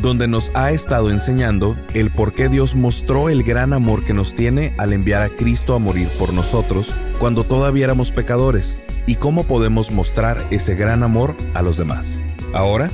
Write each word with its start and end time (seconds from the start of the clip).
donde 0.00 0.28
nos 0.28 0.50
ha 0.54 0.70
estado 0.70 1.10
enseñando 1.10 1.76
el 1.94 2.10
por 2.10 2.32
qué 2.32 2.48
Dios 2.48 2.74
mostró 2.74 3.28
el 3.28 3.42
gran 3.42 3.72
amor 3.72 4.04
que 4.04 4.14
nos 4.14 4.34
tiene 4.34 4.74
al 4.78 4.92
enviar 4.92 5.22
a 5.22 5.30
Cristo 5.30 5.74
a 5.74 5.78
morir 5.78 6.08
por 6.18 6.32
nosotros 6.32 6.94
cuando 7.18 7.44
todavía 7.44 7.84
éramos 7.84 8.12
pecadores 8.12 8.78
y 9.06 9.16
cómo 9.16 9.44
podemos 9.44 9.90
mostrar 9.90 10.36
ese 10.50 10.74
gran 10.74 11.02
amor 11.02 11.36
a 11.54 11.62
los 11.62 11.76
demás. 11.76 12.20
Ahora, 12.52 12.90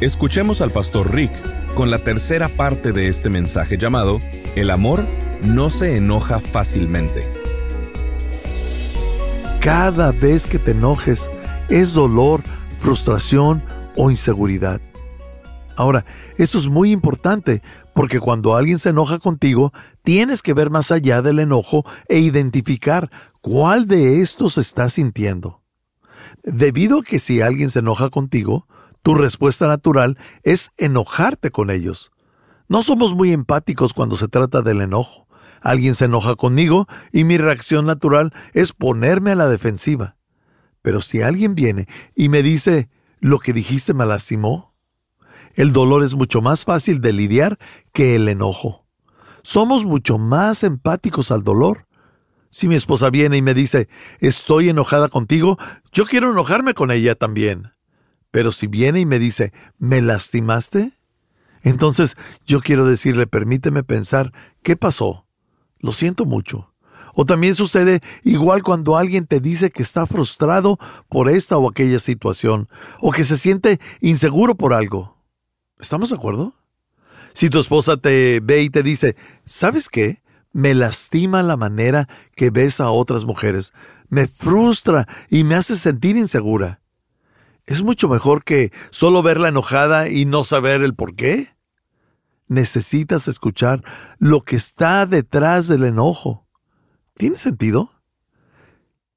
escuchemos 0.00 0.60
al 0.60 0.70
pastor 0.70 1.14
Rick 1.14 1.32
con 1.74 1.90
la 1.90 1.98
tercera 1.98 2.48
parte 2.48 2.92
de 2.92 3.08
este 3.08 3.30
mensaje 3.30 3.78
llamado 3.78 4.20
El 4.56 4.70
amor 4.70 5.06
no 5.42 5.70
se 5.70 5.96
enoja 5.96 6.40
fácilmente. 6.40 7.26
Cada 9.60 10.12
vez 10.12 10.46
que 10.46 10.58
te 10.58 10.72
enojes 10.72 11.30
es 11.68 11.94
dolor, 11.94 12.42
frustración 12.78 13.62
o 13.96 14.10
inseguridad. 14.10 14.80
Ahora, 15.76 16.04
esto 16.36 16.58
es 16.58 16.68
muy 16.68 16.90
importante 16.92 17.62
porque 17.94 18.20
cuando 18.20 18.54
alguien 18.54 18.78
se 18.78 18.90
enoja 18.90 19.18
contigo, 19.18 19.72
tienes 20.02 20.42
que 20.42 20.54
ver 20.54 20.70
más 20.70 20.90
allá 20.90 21.22
del 21.22 21.38
enojo 21.38 21.84
e 22.08 22.18
identificar 22.18 23.10
cuál 23.40 23.86
de 23.86 24.20
estos 24.20 24.58
estás 24.58 24.94
sintiendo. 24.94 25.62
Debido 26.42 27.00
a 27.00 27.02
que 27.02 27.18
si 27.18 27.40
alguien 27.40 27.70
se 27.70 27.80
enoja 27.80 28.10
contigo, 28.10 28.66
tu 29.02 29.14
respuesta 29.14 29.66
natural 29.66 30.18
es 30.42 30.72
enojarte 30.76 31.50
con 31.50 31.70
ellos. 31.70 32.12
No 32.68 32.82
somos 32.82 33.14
muy 33.14 33.32
empáticos 33.32 33.92
cuando 33.94 34.16
se 34.16 34.28
trata 34.28 34.62
del 34.62 34.80
enojo. 34.80 35.26
Alguien 35.60 35.94
se 35.94 36.06
enoja 36.06 36.36
conmigo 36.36 36.86
y 37.12 37.24
mi 37.24 37.38
reacción 37.38 37.84
natural 37.84 38.32
es 38.52 38.72
ponerme 38.72 39.32
a 39.32 39.36
la 39.36 39.48
defensiva. 39.48 40.16
Pero 40.82 41.00
si 41.00 41.22
alguien 41.22 41.54
viene 41.54 41.86
y 42.14 42.28
me 42.28 42.42
dice, 42.42 42.88
lo 43.20 43.38
que 43.38 43.52
dijiste 43.52 43.94
me 43.94 44.04
lastimó, 44.04 44.71
el 45.54 45.72
dolor 45.72 46.04
es 46.04 46.14
mucho 46.14 46.40
más 46.40 46.64
fácil 46.64 47.00
de 47.00 47.12
lidiar 47.12 47.58
que 47.92 48.16
el 48.16 48.28
enojo. 48.28 48.86
Somos 49.42 49.84
mucho 49.84 50.18
más 50.18 50.62
empáticos 50.62 51.30
al 51.30 51.42
dolor. 51.42 51.86
Si 52.50 52.68
mi 52.68 52.74
esposa 52.74 53.10
viene 53.10 53.36
y 53.36 53.42
me 53.42 53.54
dice, 53.54 53.88
estoy 54.20 54.68
enojada 54.68 55.08
contigo, 55.08 55.58
yo 55.92 56.04
quiero 56.04 56.30
enojarme 56.30 56.74
con 56.74 56.90
ella 56.90 57.14
también. 57.14 57.72
Pero 58.30 58.52
si 58.52 58.66
viene 58.66 59.00
y 59.00 59.06
me 59.06 59.18
dice, 59.18 59.52
¿me 59.78 60.00
lastimaste? 60.00 60.92
Entonces 61.62 62.16
yo 62.46 62.60
quiero 62.60 62.86
decirle, 62.86 63.26
permíteme 63.26 63.84
pensar, 63.84 64.32
¿qué 64.62 64.76
pasó? 64.76 65.26
Lo 65.78 65.92
siento 65.92 66.24
mucho. 66.24 66.72
O 67.14 67.26
también 67.26 67.54
sucede 67.54 68.00
igual 68.22 68.62
cuando 68.62 68.96
alguien 68.96 69.26
te 69.26 69.40
dice 69.40 69.70
que 69.70 69.82
está 69.82 70.06
frustrado 70.06 70.78
por 71.08 71.28
esta 71.28 71.58
o 71.58 71.68
aquella 71.68 71.98
situación, 71.98 72.68
o 73.00 73.12
que 73.12 73.24
se 73.24 73.36
siente 73.36 73.80
inseguro 74.00 74.54
por 74.54 74.72
algo. 74.72 75.21
¿Estamos 75.82 76.10
de 76.10 76.16
acuerdo? 76.16 76.54
Si 77.34 77.50
tu 77.50 77.58
esposa 77.58 77.96
te 77.96 78.38
ve 78.40 78.62
y 78.62 78.70
te 78.70 78.84
dice, 78.84 79.16
¿sabes 79.44 79.88
qué? 79.88 80.22
Me 80.52 80.74
lastima 80.74 81.42
la 81.42 81.56
manera 81.56 82.08
que 82.36 82.50
ves 82.50 82.78
a 82.78 82.90
otras 82.90 83.24
mujeres, 83.24 83.72
me 84.08 84.28
frustra 84.28 85.08
y 85.28 85.42
me 85.42 85.56
hace 85.56 85.74
sentir 85.74 86.16
insegura. 86.16 86.80
¿Es 87.66 87.82
mucho 87.82 88.08
mejor 88.08 88.44
que 88.44 88.70
solo 88.90 89.22
verla 89.22 89.48
enojada 89.48 90.08
y 90.08 90.24
no 90.24 90.44
saber 90.44 90.82
el 90.82 90.94
por 90.94 91.16
qué? 91.16 91.48
Necesitas 92.46 93.26
escuchar 93.26 93.82
lo 94.18 94.42
que 94.42 94.54
está 94.54 95.04
detrás 95.04 95.66
del 95.66 95.82
enojo. 95.82 96.46
¿Tiene 97.14 97.36
sentido? 97.36 97.90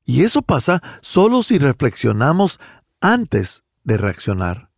Y 0.04 0.24
eso 0.24 0.42
pasa 0.42 0.82
solo 1.02 1.44
si 1.44 1.60
reflexionamos 1.60 2.60
antes 3.02 3.64
de 3.84 3.98
reaccionar. 3.98 4.72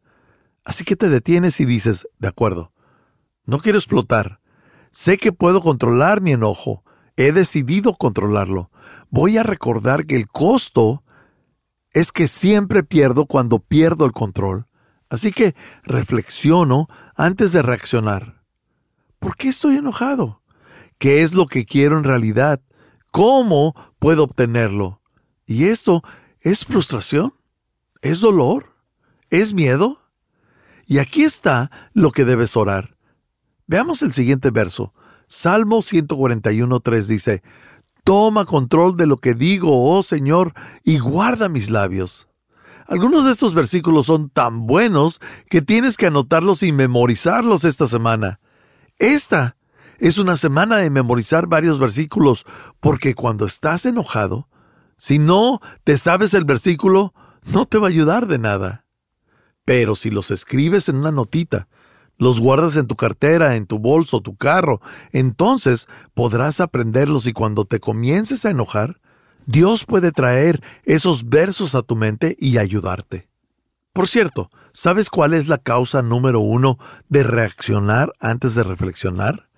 Así 0.68 0.84
que 0.84 0.98
te 0.98 1.08
detienes 1.08 1.62
y 1.62 1.66
dices, 1.66 2.10
de 2.20 2.28
acuerdo, 2.28 2.74
no 3.46 3.60
quiero 3.60 3.78
explotar. 3.78 4.42
Sé 4.92 5.18
que 5.18 5.32
puedo 5.32 5.62
controlar 5.62 6.20
mi 6.20 6.34
enojo. 6.34 6.84
He 7.16 7.32
decidido 7.32 7.94
controlarlo. 7.94 8.70
Voy 9.10 9.38
a 9.38 9.44
recordar 9.44 10.06
que 10.06 10.18
el 10.18 10.28
costo 10.28 11.06
es 11.92 12.12
que 12.12 12.28
siempre 12.28 12.84
pierdo 12.84 13.28
cuando 13.28 13.60
pierdo 13.60 14.06
el 14.06 14.12
control. 14.12 14.68
Así 15.10 15.32
que 15.32 15.56
reflexiono 15.84 16.90
antes 17.16 17.54
de 17.54 17.62
reaccionar. 17.62 18.44
¿Por 19.20 19.38
qué 19.38 19.48
estoy 19.48 19.78
enojado? 19.78 20.44
¿Qué 20.98 21.24
es 21.24 21.34
lo 21.34 21.46
que 21.46 21.64
quiero 21.64 21.98
en 21.98 22.04
realidad? 22.04 22.62
¿Cómo 23.14 23.74
puedo 24.00 24.24
obtenerlo? 24.24 25.02
¿Y 25.46 25.68
esto 25.68 26.04
es 26.42 26.66
frustración? 26.66 27.34
¿Es 28.02 28.20
dolor? 28.20 28.76
¿Es 29.30 29.54
miedo? 29.54 30.02
Y 30.88 31.00
aquí 31.00 31.24
está 31.24 31.70
lo 31.94 32.12
que 32.12 32.26
debes 32.26 32.56
orar. 32.56 32.96
Veamos 33.68 34.02
el 34.02 34.14
siguiente 34.14 34.50
verso. 34.50 34.94
Salmo 35.28 35.80
141.3 35.80 37.06
dice, 37.06 37.44
Toma 38.06 38.46
control 38.46 38.96
de 38.96 39.06
lo 39.06 39.18
que 39.18 39.34
digo, 39.34 39.94
oh 39.94 40.02
Señor, 40.02 40.54
y 40.86 40.98
guarda 40.98 41.50
mis 41.50 41.70
labios. 41.70 42.30
Algunos 42.88 43.26
de 43.26 43.34
estos 43.34 43.54
versículos 43.54 44.06
son 44.06 44.30
tan 44.30 44.66
buenos 44.66 45.20
que 45.50 45.62
tienes 45.62 45.98
que 45.98 46.08
anotarlos 46.08 46.64
y 46.64 46.72
memorizarlos 46.72 47.66
esta 47.66 47.86
semana. 47.86 48.40
Esta 48.98 49.58
es 50.00 50.18
una 50.18 50.38
semana 50.38 50.78
de 50.78 50.90
memorizar 50.90 51.48
varios 51.48 51.80
versículos, 51.80 52.46
porque 52.80 53.14
cuando 53.14 53.46
estás 53.46 53.86
enojado, 53.86 54.48
si 54.96 55.20
no 55.20 55.60
te 55.84 55.98
sabes 55.98 56.34
el 56.34 56.46
versículo, 56.46 57.14
no 57.44 57.66
te 57.66 57.78
va 57.78 57.88
a 57.88 57.90
ayudar 57.90 58.28
de 58.28 58.40
nada. 58.40 58.86
Pero 59.68 59.96
si 59.96 60.12
los 60.12 60.32
escribes 60.32 60.88
en 60.88 60.96
una 60.96 61.12
notita, 61.12 61.68
los 62.18 62.40
guardas 62.40 62.78
en 62.78 62.88
tu 62.88 62.96
cartera, 62.96 63.58
en 63.58 63.66
tu 63.66 63.80
bolso, 63.80 64.22
tu 64.22 64.38
carro, 64.38 64.80
entonces 65.12 65.88
podrás 66.14 66.62
aprenderlos 66.62 67.28
y 67.28 67.34
cuando 67.34 67.66
te 67.66 67.82
comiences 67.82 68.46
a 68.46 68.52
enojar, 68.52 69.02
Dios 69.46 69.84
puede 69.84 70.14
traer 70.14 70.64
esos 70.86 71.28
versos 71.28 71.76
a 71.76 71.82
tu 71.82 71.98
mente 71.98 72.38
y 72.40 72.60
ayudarte. 72.60 73.28
Por 73.92 74.08
cierto, 74.08 74.50
¿sabes 74.72 75.10
cuál 75.10 75.34
es 75.34 75.50
la 75.50 75.58
causa 75.58 76.02
número 76.02 76.40
uno 76.40 76.80
de 77.10 77.24
reaccionar 77.24 78.14
antes 78.22 78.56
de 78.56 78.64
reflexionar? 78.64 79.50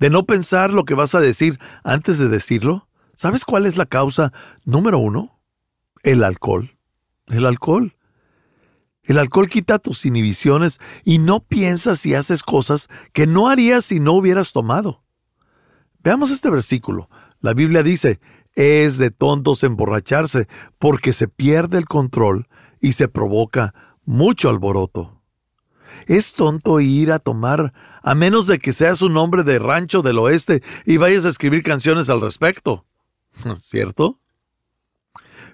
¿De 0.00 0.10
no 0.10 0.26
pensar 0.26 0.72
lo 0.72 0.84
que 0.84 0.94
vas 0.94 1.14
a 1.14 1.20
decir 1.20 1.60
antes 1.84 2.18
de 2.18 2.26
decirlo? 2.26 2.88
¿Sabes 3.14 3.44
cuál 3.44 3.66
es 3.66 3.76
la 3.76 3.86
causa 3.86 4.32
número 4.64 4.98
uno? 4.98 5.38
El 6.02 6.24
alcohol. 6.24 6.76
El 7.28 7.46
alcohol. 7.46 7.94
El 9.04 9.18
alcohol 9.18 9.48
quita 9.48 9.78
tus 9.78 10.06
inhibiciones 10.06 10.78
y 11.04 11.18
no 11.18 11.40
piensas 11.40 12.06
y 12.06 12.14
haces 12.14 12.42
cosas 12.42 12.88
que 13.12 13.26
no 13.26 13.48
harías 13.48 13.84
si 13.84 13.98
no 13.98 14.12
hubieras 14.12 14.52
tomado. 14.52 15.02
Veamos 16.02 16.30
este 16.30 16.50
versículo. 16.50 17.08
La 17.40 17.52
Biblia 17.52 17.82
dice, 17.82 18.20
es 18.54 18.98
de 18.98 19.10
tontos 19.10 19.64
emborracharse 19.64 20.46
porque 20.78 21.12
se 21.12 21.28
pierde 21.28 21.78
el 21.78 21.86
control 21.86 22.48
y 22.80 22.92
se 22.92 23.08
provoca 23.08 23.74
mucho 24.04 24.48
alboroto. 24.48 25.20
Es 26.06 26.34
tonto 26.34 26.80
ir 26.80 27.12
a 27.12 27.18
tomar 27.18 27.72
a 28.02 28.14
menos 28.14 28.46
de 28.46 28.58
que 28.58 28.72
seas 28.72 29.02
un 29.02 29.16
hombre 29.16 29.42
de 29.42 29.58
rancho 29.58 30.02
del 30.02 30.18
oeste 30.18 30.62
y 30.86 30.96
vayas 30.96 31.24
a 31.24 31.28
escribir 31.28 31.62
canciones 31.62 32.08
al 32.08 32.20
respecto. 32.20 32.86
¿Cierto? 33.56 34.20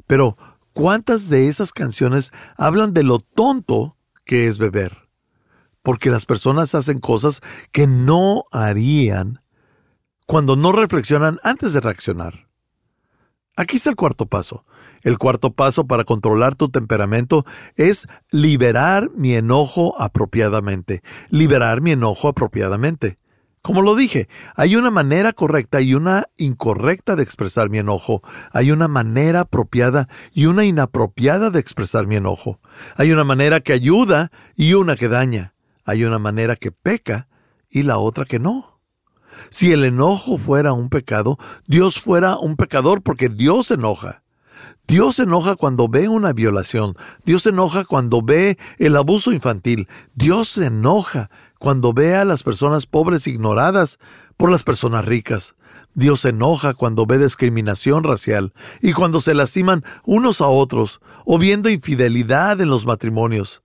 Pero 0.07 0.37
¿Cuántas 0.79 1.29
de 1.29 1.49
esas 1.49 1.73
canciones 1.73 2.31
hablan 2.57 2.95
de 2.95 3.03
lo 3.03 3.19
tonto 3.19 3.97
que 4.25 4.47
es 4.47 4.59
beber? 4.59 5.09
Porque 5.83 6.09
las 6.09 6.25
personas 6.25 6.73
hacen 6.77 7.01
cosas 7.01 7.41
que 7.73 7.89
no 7.89 8.45
harían 8.53 9.43
cuando 10.25 10.55
no 10.55 10.71
reflexionan 10.71 11.41
antes 11.43 11.73
de 11.73 11.81
reaccionar. 11.81 12.47
Aquí 13.57 13.75
está 13.75 13.91
el 13.91 13.97
cuarto 13.97 14.27
paso. 14.27 14.65
El 15.03 15.19
cuarto 15.19 15.53
paso 15.53 15.89
para 15.89 16.05
controlar 16.05 16.55
tu 16.55 16.69
temperamento 16.69 17.45
es 17.75 18.07
liberar 18.31 19.11
mi 19.17 19.35
enojo 19.35 20.01
apropiadamente. 20.01 21.03
Liberar 21.29 21.81
mi 21.81 21.91
enojo 21.91 22.29
apropiadamente. 22.29 23.19
Como 23.63 23.83
lo 23.83 23.95
dije, 23.97 24.29
hay 24.55 24.77
una 24.77 24.91
manera 24.91 25.33
correcta 25.33 25.81
y 25.81 25.95
una 25.95 26.27
incorrecta 26.37 27.17
de 27.17 27.23
expresar 27.23 27.71
mi 27.71 27.79
enojo. 27.79 28.23
Hay 28.53 28.71
una 28.71 28.89
manera 28.89 29.41
apropiada 29.41 30.09
y 30.33 30.47
una 30.47 30.65
inapropiada 30.65 31.51
de 31.51 31.59
expresar 31.59 32.07
mi 32.07 32.17
enojo. 32.17 32.61
Hay 32.97 33.13
una 33.13 33.25
manera 33.25 33.61
que 33.61 33.73
ayuda 33.73 34.31
y 34.57 34.75
una 34.75 34.97
que 34.97 35.09
daña. 35.09 35.55
Hay 35.85 36.05
una 36.05 36.19
manera 36.19 36.57
que 36.57 36.71
peca 36.71 37.29
y 37.69 37.83
la 37.83 37.99
otra 37.99 38.25
que 38.25 38.39
no. 38.39 38.81
Si 39.51 39.73
el 39.73 39.85
enojo 39.85 40.39
fuera 40.39 40.73
un 40.73 40.89
pecado, 40.89 41.39
Dios 41.67 42.01
fuera 42.01 42.39
un 42.39 42.57
pecador 42.57 43.03
porque 43.03 43.29
Dios 43.29 43.71
enoja. 43.71 44.23
Dios 44.87 45.19
enoja 45.19 45.55
cuando 45.55 45.89
ve 45.89 46.09
una 46.09 46.33
violación. 46.33 46.97
Dios 47.25 47.47
enoja 47.47 47.85
cuando 47.85 48.23
ve 48.23 48.59
el 48.79 48.97
abuso 48.97 49.33
infantil. 49.33 49.87
Dios 50.15 50.49
se 50.49 50.67
enoja 50.67 51.31
cuando 51.59 51.93
ve 51.93 52.15
a 52.15 52.25
las 52.25 52.43
personas 52.43 52.87
pobres 52.87 53.27
ignoradas 53.27 53.99
por 54.37 54.51
las 54.51 54.63
personas 54.63 55.05
ricas. 55.05 55.57
Dios 55.95 56.21
se 56.21 56.31
enoja 56.31 56.75
cuando 56.75 57.07
ve 57.07 57.19
discriminación 57.19 58.05
racial 58.05 58.53
y 58.81 58.93
cuando 58.93 59.21
se 59.21 59.35
lastiman 59.35 59.85
unos 60.05 60.41
a 60.41 60.47
otros 60.47 61.01
o 61.25 61.39
viendo 61.39 61.69
infidelidad 61.69 62.61
en 62.61 62.69
los 62.69 62.87
matrimonios. 62.87 63.63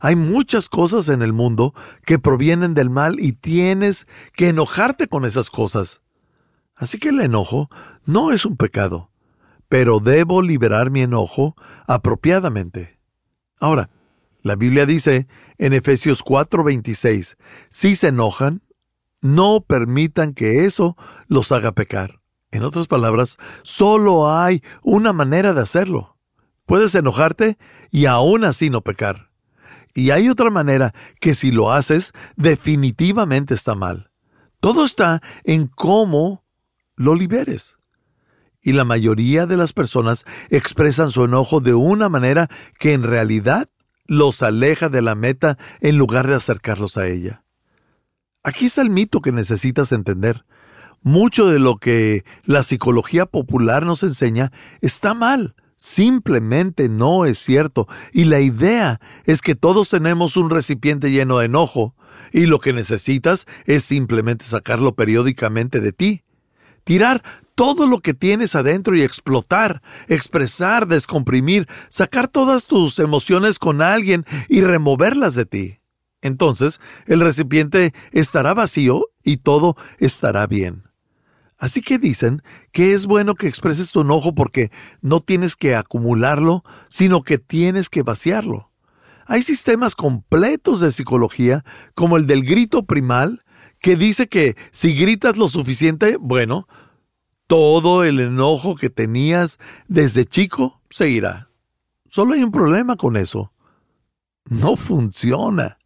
Hay 0.00 0.16
muchas 0.16 0.68
cosas 0.68 1.08
en 1.08 1.22
el 1.22 1.32
mundo 1.32 1.74
que 2.04 2.18
provienen 2.18 2.74
del 2.74 2.90
mal 2.90 3.20
y 3.20 3.32
tienes 3.32 4.06
que 4.34 4.48
enojarte 4.48 5.06
con 5.06 5.24
esas 5.24 5.50
cosas. 5.50 6.00
Así 6.74 6.98
que 6.98 7.10
el 7.10 7.20
enojo 7.20 7.70
no 8.04 8.32
es 8.32 8.44
un 8.44 8.56
pecado, 8.56 9.10
pero 9.68 10.00
debo 10.00 10.42
liberar 10.42 10.90
mi 10.90 11.00
enojo 11.00 11.56
apropiadamente. 11.86 12.98
Ahora, 13.58 13.90
la 14.46 14.54
Biblia 14.54 14.86
dice 14.86 15.26
en 15.58 15.72
Efesios 15.72 16.22
4:26, 16.22 17.36
si 17.68 17.96
se 17.96 18.08
enojan, 18.08 18.62
no 19.20 19.60
permitan 19.60 20.34
que 20.34 20.66
eso 20.66 20.96
los 21.26 21.50
haga 21.50 21.72
pecar. 21.72 22.20
En 22.52 22.62
otras 22.62 22.86
palabras, 22.86 23.38
solo 23.64 24.30
hay 24.30 24.62
una 24.84 25.12
manera 25.12 25.52
de 25.52 25.62
hacerlo. 25.62 26.16
Puedes 26.64 26.94
enojarte 26.94 27.58
y 27.90 28.06
aún 28.06 28.44
así 28.44 28.70
no 28.70 28.82
pecar. 28.82 29.32
Y 29.94 30.10
hay 30.10 30.28
otra 30.28 30.50
manera 30.50 30.94
que 31.20 31.34
si 31.34 31.50
lo 31.50 31.72
haces, 31.72 32.12
definitivamente 32.36 33.52
está 33.52 33.74
mal. 33.74 34.12
Todo 34.60 34.84
está 34.84 35.22
en 35.42 35.66
cómo 35.66 36.44
lo 36.94 37.16
liberes. 37.16 37.78
Y 38.62 38.74
la 38.74 38.84
mayoría 38.84 39.46
de 39.46 39.56
las 39.56 39.72
personas 39.72 40.24
expresan 40.50 41.10
su 41.10 41.24
enojo 41.24 41.58
de 41.58 41.74
una 41.74 42.08
manera 42.08 42.48
que 42.78 42.92
en 42.92 43.02
realidad 43.02 43.68
los 44.08 44.42
aleja 44.42 44.88
de 44.88 45.02
la 45.02 45.14
meta 45.14 45.58
en 45.80 45.98
lugar 45.98 46.26
de 46.26 46.34
acercarlos 46.34 46.96
a 46.96 47.06
ella. 47.06 47.44
Aquí 48.42 48.66
está 48.66 48.82
el 48.82 48.90
mito 48.90 49.20
que 49.20 49.32
necesitas 49.32 49.92
entender. 49.92 50.44
Mucho 51.02 51.46
de 51.46 51.58
lo 51.58 51.76
que 51.76 52.24
la 52.44 52.62
psicología 52.62 53.26
popular 53.26 53.84
nos 53.84 54.02
enseña 54.02 54.52
está 54.80 55.14
mal 55.14 55.54
Simplemente 55.76 56.88
no 56.88 57.26
es 57.26 57.38
cierto. 57.38 57.86
Y 58.12 58.24
la 58.24 58.40
idea 58.40 59.00
es 59.24 59.42
que 59.42 59.54
todos 59.54 59.90
tenemos 59.90 60.36
un 60.36 60.50
recipiente 60.50 61.10
lleno 61.10 61.38
de 61.38 61.46
enojo 61.46 61.94
y 62.32 62.46
lo 62.46 62.58
que 62.58 62.72
necesitas 62.72 63.46
es 63.66 63.84
simplemente 63.84 64.46
sacarlo 64.46 64.94
periódicamente 64.94 65.80
de 65.80 65.92
ti. 65.92 66.22
Tirar 66.84 67.22
todo 67.56 67.86
lo 67.86 68.00
que 68.00 68.14
tienes 68.14 68.54
adentro 68.54 68.94
y 68.94 69.02
explotar, 69.02 69.82
expresar, 70.06 70.86
descomprimir, 70.86 71.66
sacar 71.88 72.28
todas 72.28 72.66
tus 72.66 73.00
emociones 73.00 73.58
con 73.58 73.82
alguien 73.82 74.24
y 74.48 74.60
removerlas 74.60 75.34
de 75.34 75.46
ti. 75.46 75.80
Entonces 76.22 76.80
el 77.06 77.20
recipiente 77.20 77.92
estará 78.12 78.54
vacío 78.54 79.08
y 79.24 79.38
todo 79.38 79.76
estará 79.98 80.46
bien. 80.46 80.84
Así 81.58 81.80
que 81.80 81.98
dicen 81.98 82.42
que 82.72 82.92
es 82.92 83.06
bueno 83.06 83.34
que 83.34 83.48
expreses 83.48 83.90
tu 83.90 84.02
enojo 84.02 84.34
porque 84.34 84.70
no 85.00 85.20
tienes 85.20 85.56
que 85.56 85.74
acumularlo, 85.74 86.62
sino 86.90 87.22
que 87.22 87.38
tienes 87.38 87.88
que 87.88 88.02
vaciarlo. 88.02 88.70
Hay 89.26 89.42
sistemas 89.42 89.94
completos 89.94 90.80
de 90.80 90.92
psicología, 90.92 91.64
como 91.94 92.18
el 92.18 92.26
del 92.26 92.44
grito 92.44 92.84
primal, 92.84 93.42
que 93.80 93.96
dice 93.96 94.28
que 94.28 94.56
si 94.72 94.94
gritas 94.94 95.36
lo 95.36 95.48
suficiente, 95.48 96.16
bueno, 96.20 96.68
todo 97.46 98.04
el 98.04 98.20
enojo 98.20 98.74
que 98.74 98.90
tenías 98.90 99.58
desde 99.88 100.24
chico 100.24 100.80
se 100.90 101.08
irá. 101.08 101.50
Solo 102.08 102.34
hay 102.34 102.42
un 102.42 102.52
problema 102.52 102.96
con 102.96 103.16
eso. 103.16 103.52
No 104.48 104.76
funciona. 104.76 105.78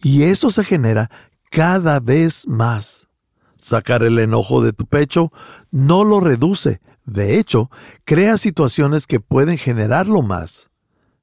y 0.02 0.22
eso 0.22 0.48
se 0.48 0.64
genera 0.64 1.10
cada 1.50 2.00
vez 2.00 2.48
más. 2.48 3.08
Sacar 3.58 4.04
el 4.04 4.18
enojo 4.20 4.62
de 4.62 4.72
tu 4.72 4.86
pecho 4.86 5.32
no 5.70 6.02
lo 6.02 6.20
reduce, 6.20 6.80
de 7.06 7.38
hecho, 7.38 7.70
crea 8.04 8.36
situaciones 8.36 9.06
que 9.06 9.20
pueden 9.20 9.58
generarlo 9.58 10.22
más. 10.22 10.70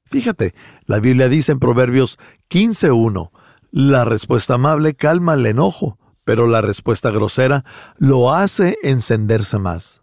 Fíjate, 0.06 0.54
la 0.86 0.98
Biblia 0.98 1.28
dice 1.28 1.52
en 1.52 1.60
Proverbios 1.60 2.18
15.1, 2.50 3.30
la 3.70 4.04
respuesta 4.04 4.54
amable 4.54 4.94
calma 4.94 5.34
el 5.34 5.46
enojo, 5.46 5.98
pero 6.24 6.46
la 6.46 6.62
respuesta 6.62 7.10
grosera 7.10 7.64
lo 7.98 8.32
hace 8.32 8.78
encenderse 8.82 9.58
más. 9.58 10.02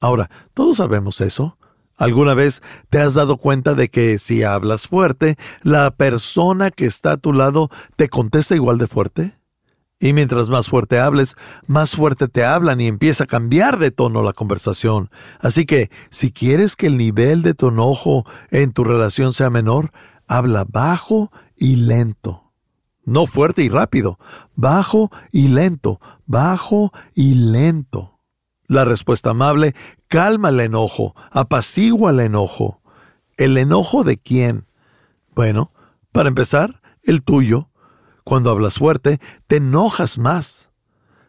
Ahora, 0.00 0.30
todos 0.54 0.78
sabemos 0.78 1.20
eso. 1.20 1.58
¿Alguna 1.96 2.34
vez 2.34 2.62
te 2.90 2.98
has 2.98 3.14
dado 3.14 3.36
cuenta 3.36 3.74
de 3.74 3.88
que 3.88 4.18
si 4.18 4.42
hablas 4.42 4.88
fuerte, 4.88 5.36
la 5.62 5.90
persona 5.92 6.70
que 6.70 6.86
está 6.86 7.12
a 7.12 7.16
tu 7.16 7.32
lado 7.32 7.70
te 7.96 8.08
contesta 8.08 8.54
igual 8.54 8.78
de 8.78 8.88
fuerte? 8.88 9.38
Y 10.00 10.12
mientras 10.12 10.48
más 10.48 10.68
fuerte 10.68 10.98
hables, 10.98 11.36
más 11.66 11.92
fuerte 11.92 12.28
te 12.28 12.44
hablan 12.44 12.80
y 12.80 12.86
empieza 12.86 13.24
a 13.24 13.28
cambiar 13.28 13.78
de 13.78 13.90
tono 13.90 14.22
la 14.22 14.32
conversación. 14.32 15.10
Así 15.40 15.66
que, 15.66 15.90
si 16.10 16.32
quieres 16.32 16.76
que 16.76 16.88
el 16.88 16.98
nivel 16.98 17.42
de 17.42 17.54
tu 17.54 17.68
enojo 17.68 18.24
en 18.50 18.72
tu 18.72 18.84
relación 18.84 19.32
sea 19.32 19.50
menor, 19.50 19.92
habla 20.26 20.66
bajo 20.68 21.30
y 21.56 21.76
lento. 21.76 22.52
No 23.04 23.26
fuerte 23.26 23.62
y 23.62 23.68
rápido, 23.68 24.18
bajo 24.54 25.10
y 25.30 25.48
lento, 25.48 26.00
bajo 26.26 26.92
y 27.14 27.34
lento. 27.34 28.18
La 28.66 28.84
respuesta 28.84 29.30
amable 29.30 29.74
calma 30.08 30.48
el 30.48 30.60
enojo, 30.60 31.14
apacigua 31.30 32.10
el 32.10 32.20
enojo. 32.20 32.80
¿El 33.36 33.58
enojo 33.58 34.04
de 34.04 34.16
quién? 34.16 34.66
Bueno, 35.34 35.72
para 36.12 36.28
empezar, 36.28 36.80
el 37.02 37.22
tuyo. 37.22 37.68
Cuando 38.24 38.50
hablas 38.50 38.78
fuerte, 38.78 39.20
te 39.46 39.56
enojas 39.56 40.18
más. 40.18 40.72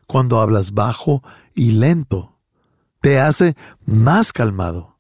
Cuando 0.08 0.40
hablas 0.40 0.72
bajo 0.72 1.24
y 1.54 1.72
lento, 1.72 2.38
te 3.02 3.20
hace 3.20 3.56
más 3.86 4.32
calmado. 4.34 4.98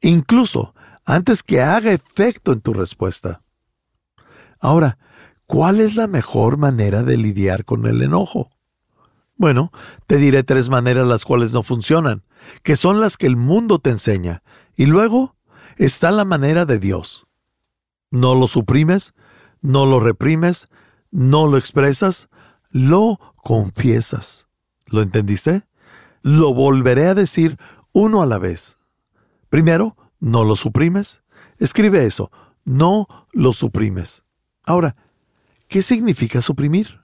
Incluso 0.00 0.74
antes 1.04 1.42
que 1.42 1.62
haga 1.62 1.92
efecto 1.92 2.52
en 2.52 2.60
tu 2.60 2.74
respuesta. 2.74 3.42
Ahora, 4.60 4.98
¿cuál 5.46 5.80
es 5.80 5.96
la 5.96 6.06
mejor 6.06 6.58
manera 6.58 7.02
de 7.02 7.16
lidiar 7.16 7.64
con 7.64 7.86
el 7.86 8.02
enojo? 8.02 8.50
Bueno, 9.36 9.70
te 10.06 10.16
diré 10.16 10.42
tres 10.42 10.68
maneras 10.68 11.06
las 11.06 11.24
cuales 11.24 11.52
no 11.52 11.62
funcionan, 11.62 12.24
que 12.62 12.74
son 12.74 13.00
las 13.00 13.16
que 13.16 13.26
el 13.26 13.36
mundo 13.36 13.78
te 13.78 13.90
enseña, 13.90 14.42
y 14.76 14.86
luego 14.86 15.36
está 15.76 16.10
la 16.10 16.24
manera 16.24 16.66
de 16.66 16.78
Dios. 16.78 17.26
No 18.10 18.34
lo 18.34 18.48
suprimes, 18.48 19.14
no 19.60 19.86
lo 19.86 20.00
reprimes, 20.00 20.68
no 21.10 21.46
lo 21.46 21.56
expresas, 21.56 22.28
lo 22.70 23.18
confiesas. 23.36 24.46
¿Lo 24.86 25.02
entendiste? 25.02 25.62
Lo 26.22 26.54
volveré 26.54 27.06
a 27.06 27.14
decir 27.14 27.58
uno 27.92 28.22
a 28.22 28.26
la 28.26 28.38
vez. 28.38 28.78
Primero, 29.50 29.96
no 30.20 30.44
lo 30.44 30.56
suprimes. 30.56 31.22
Escribe 31.58 32.04
eso, 32.06 32.30
no 32.64 33.06
lo 33.32 33.52
suprimes. 33.52 34.24
Ahora, 34.64 34.96
¿qué 35.68 35.82
significa 35.82 36.40
suprimir? 36.40 37.00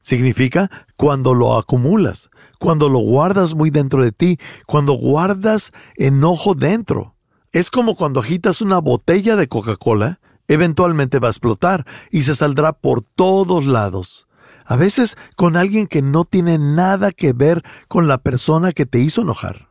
Significa 0.00 0.70
cuando 0.96 1.34
lo 1.34 1.56
acumulas, 1.58 2.30
cuando 2.58 2.88
lo 2.88 3.00
guardas 3.00 3.54
muy 3.54 3.70
dentro 3.70 4.02
de 4.02 4.12
ti, 4.12 4.38
cuando 4.66 4.94
guardas 4.94 5.72
enojo 5.96 6.54
dentro. 6.54 7.14
Es 7.52 7.70
como 7.70 7.96
cuando 7.96 8.20
agitas 8.20 8.60
una 8.60 8.78
botella 8.78 9.36
de 9.36 9.48
Coca-Cola, 9.48 10.20
eventualmente 10.50 11.20
va 11.20 11.28
a 11.28 11.30
explotar 11.30 11.86
y 12.10 12.22
se 12.22 12.34
saldrá 12.34 12.72
por 12.72 13.02
todos 13.02 13.66
lados. 13.66 14.26
A 14.66 14.74
veces 14.74 15.16
con 15.36 15.56
alguien 15.56 15.86
que 15.86 16.02
no 16.02 16.24
tiene 16.24 16.58
nada 16.58 17.12
que 17.12 17.32
ver 17.32 17.62
con 17.86 18.08
la 18.08 18.18
persona 18.18 18.72
que 18.72 18.84
te 18.84 18.98
hizo 18.98 19.22
enojar. 19.22 19.68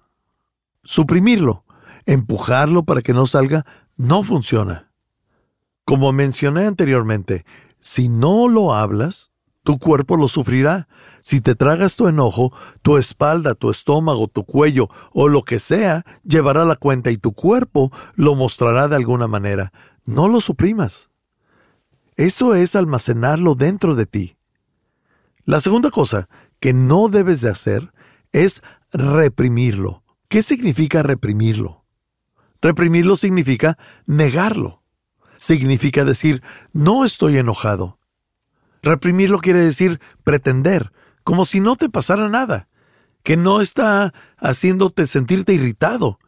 Suprimirlo, 0.84 1.66
empujarlo 2.06 2.84
para 2.84 3.02
que 3.02 3.14
no 3.14 3.28
salga, 3.28 3.66
no 3.98 4.24
funciona. 4.24 4.90
Como 5.84 6.14
mencioné 6.14 6.66
anteriormente, 6.66 7.46
si 7.82 8.08
no 8.08 8.48
lo 8.48 8.74
hablas, 8.74 9.32
tu 9.64 9.80
cuerpo 9.80 10.16
lo 10.16 10.30
sufrirá. 10.30 10.88
Si 11.20 11.42
te 11.42 11.56
tragas 11.56 11.98
tu 11.98 12.08
enojo, 12.08 12.54
tu 12.82 12.98
espalda, 12.98 13.54
tu 13.54 13.70
estómago, 13.70 14.30
tu 14.30 14.46
cuello 14.46 14.88
o 15.12 15.28
lo 15.28 15.44
que 15.44 15.60
sea 15.60 16.06
llevará 16.24 16.64
la 16.64 16.78
cuenta 16.78 17.12
y 17.12 17.18
tu 17.18 17.34
cuerpo 17.34 17.92
lo 18.16 18.36
mostrará 18.36 18.88
de 18.88 18.96
alguna 18.96 19.28
manera. 19.28 19.74
No 20.06 20.28
lo 20.28 20.42
suprimas. 20.42 21.10
Eso 22.16 22.56
es 22.56 22.76
almacenarlo 22.76 23.56
dentro 23.56 23.96
de 23.96 24.06
ti. 24.06 24.38
La 25.46 25.60
segunda 25.60 25.90
cosa 25.90 26.28
que 26.60 26.74
no 26.74 27.08
debes 27.08 27.42
de 27.42 27.50
hacer 27.50 27.94
es 28.32 28.62
reprimirlo. 28.92 30.04
¿Qué 30.28 30.44
significa 30.44 31.02
reprimirlo? 31.02 31.86
Reprimirlo 32.62 33.16
significa 33.16 33.78
negarlo. 34.06 34.84
Significa 35.38 36.04
decir, 36.04 36.44
no 36.74 37.06
estoy 37.06 37.38
enojado, 37.38 38.00
Reprimirlo 38.82 39.40
quiere 39.40 39.62
decir 39.62 40.00
pretender, 40.24 40.92
como 41.24 41.46
si 41.46 41.60
no 41.60 41.76
te 41.76 41.90
pasara 41.90 42.30
nada, 42.30 42.70
que 43.24 43.36
no 43.36 43.62
está 43.62 44.14
haciéndote 44.38 45.06
sentirte 45.08 45.54
irritado, 45.54 46.20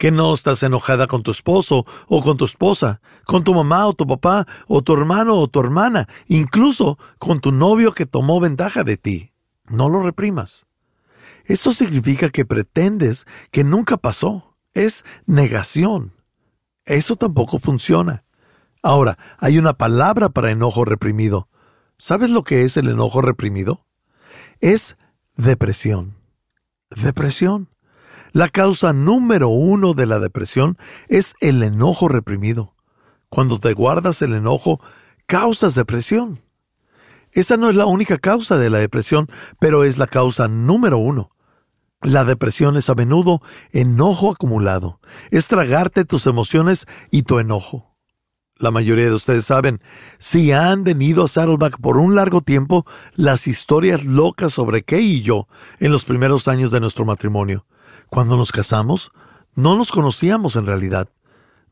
que 0.00 0.10
no 0.10 0.32
estás 0.32 0.62
enojada 0.62 1.06
con 1.06 1.22
tu 1.22 1.30
esposo 1.30 1.84
o 2.08 2.22
con 2.22 2.38
tu 2.38 2.46
esposa, 2.46 3.02
con 3.26 3.44
tu 3.44 3.52
mamá 3.52 3.86
o 3.86 3.92
tu 3.92 4.06
papá 4.06 4.46
o 4.66 4.80
tu 4.80 4.94
hermano 4.94 5.36
o 5.36 5.46
tu 5.46 5.60
hermana, 5.60 6.08
incluso 6.26 6.98
con 7.18 7.38
tu 7.38 7.52
novio 7.52 7.92
que 7.92 8.06
tomó 8.06 8.40
ventaja 8.40 8.82
de 8.82 8.96
ti. 8.96 9.34
No 9.68 9.90
lo 9.90 10.02
reprimas. 10.02 10.66
Esto 11.44 11.74
significa 11.74 12.30
que 12.30 12.46
pretendes 12.46 13.26
que 13.50 13.62
nunca 13.62 13.98
pasó. 13.98 14.56
Es 14.72 15.04
negación. 15.26 16.14
Eso 16.86 17.16
tampoco 17.16 17.58
funciona. 17.58 18.24
Ahora, 18.82 19.18
hay 19.36 19.58
una 19.58 19.74
palabra 19.74 20.30
para 20.30 20.50
enojo 20.50 20.86
reprimido. 20.86 21.50
¿Sabes 21.98 22.30
lo 22.30 22.42
que 22.42 22.64
es 22.64 22.78
el 22.78 22.88
enojo 22.88 23.20
reprimido? 23.20 23.84
Es 24.60 24.96
depresión. 25.36 26.16
Depresión. 26.88 27.68
La 28.32 28.48
causa 28.48 28.92
número 28.92 29.48
uno 29.48 29.94
de 29.94 30.06
la 30.06 30.18
depresión 30.18 30.78
es 31.08 31.34
el 31.40 31.62
enojo 31.62 32.08
reprimido. 32.08 32.74
Cuando 33.28 33.58
te 33.58 33.72
guardas 33.72 34.22
el 34.22 34.34
enojo, 34.34 34.80
causas 35.26 35.74
depresión. 35.74 36.40
Esa 37.32 37.56
no 37.56 37.70
es 37.70 37.76
la 37.76 37.86
única 37.86 38.18
causa 38.18 38.56
de 38.56 38.70
la 38.70 38.78
depresión, 38.78 39.28
pero 39.58 39.84
es 39.84 39.98
la 39.98 40.06
causa 40.06 40.48
número 40.48 40.98
uno. 40.98 41.30
La 42.02 42.24
depresión 42.24 42.76
es 42.76 42.88
a 42.88 42.94
menudo 42.94 43.42
enojo 43.72 44.30
acumulado. 44.30 45.00
Es 45.30 45.48
tragarte 45.48 46.04
tus 46.04 46.26
emociones 46.26 46.86
y 47.10 47.22
tu 47.22 47.38
enojo 47.38 47.89
la 48.60 48.70
mayoría 48.70 49.06
de 49.06 49.14
ustedes 49.14 49.46
saben, 49.46 49.80
si 50.18 50.52
han 50.52 50.84
venido 50.84 51.24
a 51.24 51.28
Saddleback 51.28 51.80
por 51.80 51.96
un 51.96 52.14
largo 52.14 52.42
tiempo, 52.42 52.86
las 53.14 53.46
historias 53.46 54.04
locas 54.04 54.52
sobre 54.52 54.82
Kay 54.82 55.04
y 55.04 55.22
yo 55.22 55.48
en 55.78 55.92
los 55.92 56.04
primeros 56.04 56.46
años 56.46 56.70
de 56.70 56.80
nuestro 56.80 57.04
matrimonio. 57.04 57.66
Cuando 58.08 58.36
nos 58.36 58.52
casamos, 58.52 59.12
no 59.54 59.76
nos 59.76 59.90
conocíamos 59.90 60.56
en 60.56 60.66
realidad. 60.66 61.08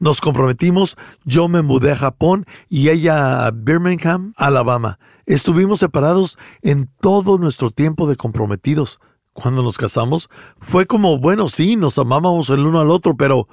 Nos 0.01 0.21
comprometimos, 0.21 0.97
yo 1.25 1.49
me 1.49 1.61
mudé 1.61 1.93
a 1.93 1.97
Japón 1.97 2.47
y 2.69 2.89
ella 2.89 3.47
a 3.47 3.51
Birmingham, 3.51 4.33
Alabama. 4.37 4.99
Estuvimos 5.27 5.81
separados 5.81 6.39
en 6.63 6.89
todo 7.01 7.37
nuestro 7.37 7.71
tiempo 7.71 8.09
de 8.09 8.17
comprometidos. 8.17 8.99
Cuando 9.33 9.63
nos 9.63 9.77
casamos, 9.77 10.31
fue 10.59 10.87
como, 10.87 11.19
bueno, 11.19 11.49
sí, 11.49 11.77
nos 11.77 11.99
amábamos 11.99 12.49
el 12.51 12.61
uno 12.61 12.81
al 12.81 12.91
otro, 12.91 13.17
pero 13.17 13.49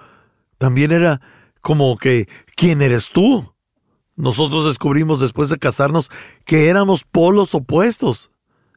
también 0.57 0.91
era 0.91 1.19
como 1.65 1.97
que, 1.97 2.29
¿quién 2.55 2.83
eres 2.83 3.09
tú? 3.09 3.55
Nosotros 4.15 4.65
descubrimos 4.65 5.19
después 5.19 5.49
de 5.49 5.57
casarnos 5.57 6.11
que 6.45 6.67
éramos 6.67 7.05
polos 7.05 7.55
opuestos. 7.55 8.29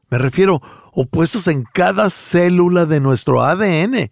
Me 0.08 0.16
refiero, 0.16 0.62
opuestos 0.94 1.48
en 1.48 1.64
cada 1.64 2.08
célula 2.08 2.86
de 2.86 3.00
nuestro 3.00 3.42
ADN. 3.42 4.10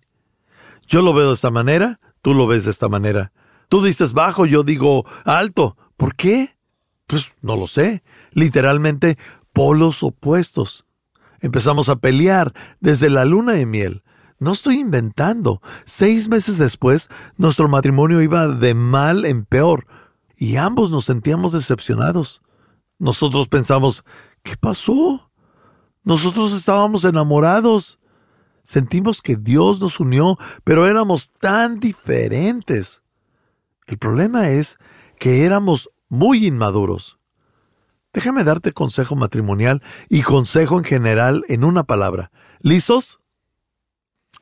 Yo 0.86 1.00
lo 1.00 1.14
veo 1.14 1.28
de 1.28 1.34
esta 1.36 1.50
manera, 1.50 2.00
tú 2.20 2.34
lo 2.34 2.46
ves 2.46 2.66
de 2.66 2.70
esta 2.70 2.90
manera. 2.90 3.32
Tú 3.70 3.82
dices 3.82 4.12
bajo, 4.12 4.44
yo 4.44 4.62
digo 4.62 5.06
alto. 5.24 5.78
¿Por 5.96 6.14
qué? 6.14 6.58
Pues 7.06 7.32
no 7.40 7.56
lo 7.56 7.66
sé. 7.66 8.02
Literalmente 8.32 9.16
polos 9.54 10.02
opuestos. 10.02 10.84
Empezamos 11.40 11.88
a 11.88 11.96
pelear 11.96 12.52
desde 12.80 13.08
la 13.08 13.24
luna 13.24 13.52
de 13.52 13.64
miel. 13.64 14.02
No 14.38 14.52
estoy 14.52 14.76
inventando. 14.76 15.62
Seis 15.84 16.28
meses 16.28 16.58
después, 16.58 17.08
nuestro 17.36 17.68
matrimonio 17.68 18.20
iba 18.20 18.48
de 18.48 18.74
mal 18.74 19.24
en 19.24 19.44
peor 19.44 19.86
y 20.36 20.56
ambos 20.56 20.90
nos 20.90 21.06
sentíamos 21.06 21.52
decepcionados. 21.52 22.42
Nosotros 22.98 23.48
pensamos, 23.48 24.04
¿qué 24.42 24.56
pasó? 24.56 25.30
Nosotros 26.02 26.54
estábamos 26.54 27.04
enamorados. 27.04 27.98
Sentimos 28.62 29.22
que 29.22 29.36
Dios 29.36 29.80
nos 29.80 30.00
unió, 30.00 30.36
pero 30.64 30.86
éramos 30.86 31.30
tan 31.32 31.80
diferentes. 31.80 33.02
El 33.86 33.98
problema 33.98 34.50
es 34.50 34.78
que 35.18 35.44
éramos 35.44 35.88
muy 36.08 36.46
inmaduros. 36.46 37.18
Déjame 38.12 38.44
darte 38.44 38.72
consejo 38.72 39.14
matrimonial 39.14 39.82
y 40.08 40.22
consejo 40.22 40.78
en 40.78 40.84
general 40.84 41.44
en 41.48 41.64
una 41.64 41.84
palabra. 41.84 42.30
¿Listos? 42.60 43.20